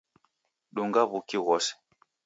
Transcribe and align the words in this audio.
Dunga 0.73 1.01
w'uki 1.09 1.37
ghose 1.45 1.71